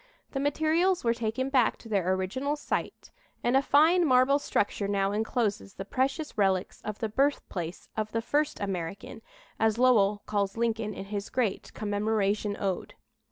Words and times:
The 0.31 0.39
materials 0.39 1.03
were 1.03 1.13
taken 1.13 1.51
back 1.51 1.77
to 1.77 1.87
their 1.87 2.11
original 2.13 2.55
site, 2.55 3.11
and 3.43 3.55
a 3.55 3.61
fine 3.61 4.03
marble 4.03 4.39
structure 4.39 4.87
now 4.87 5.11
encloses 5.11 5.75
the 5.75 5.85
precious 5.85 6.35
relics 6.39 6.81
of 6.81 6.97
the 6.97 7.07
birthplace 7.09 7.87
of 7.95 8.11
"the 8.11 8.23
first 8.23 8.59
American," 8.59 9.21
as 9.59 9.77
Lowell 9.77 10.23
calls 10.25 10.57
Lincoln 10.57 10.95
in 10.95 11.05
his 11.05 11.29
great 11.29 11.71
"Commemoration 11.75 12.57
Ode." 12.59 12.95